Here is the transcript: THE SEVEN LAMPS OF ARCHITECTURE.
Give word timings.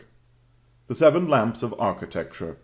THE 0.87 0.95
SEVEN 0.95 1.29
LAMPS 1.29 1.61
OF 1.61 1.79
ARCHITECTURE. 1.79 2.57